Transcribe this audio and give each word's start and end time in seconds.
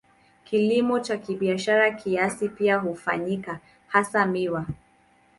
Kilimo 0.43 0.99
cha 0.99 1.17
kibiashara 1.17 1.91
kiasi 1.91 2.49
pia 2.49 2.77
hufanyika, 2.77 3.59
hasa 3.87 4.25
miwa. 4.25 4.65